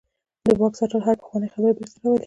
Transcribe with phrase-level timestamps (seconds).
[0.45, 2.19] د واک ساتل هره پخوانۍ خبره بیرته راولي.